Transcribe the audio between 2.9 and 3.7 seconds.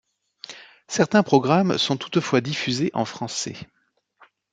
en français.